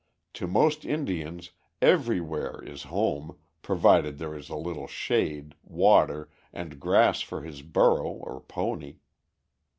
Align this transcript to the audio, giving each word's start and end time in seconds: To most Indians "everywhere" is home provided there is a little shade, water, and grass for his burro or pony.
To 0.33 0.47
most 0.47 0.83
Indians 0.83 1.51
"everywhere" 1.79 2.63
is 2.63 2.85
home 2.89 3.37
provided 3.61 4.17
there 4.17 4.35
is 4.35 4.49
a 4.49 4.55
little 4.55 4.87
shade, 4.87 5.53
water, 5.63 6.31
and 6.51 6.79
grass 6.79 7.21
for 7.21 7.43
his 7.43 7.61
burro 7.61 8.07
or 8.09 8.41
pony. 8.41 8.95